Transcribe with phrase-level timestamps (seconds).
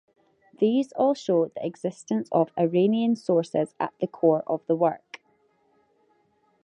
[0.57, 5.21] These all show "the existence of Iranian sources at the core of the work".